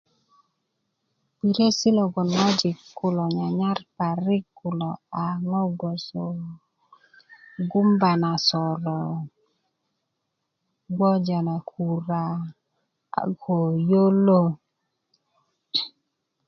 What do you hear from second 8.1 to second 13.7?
na soro gboja na kura a ko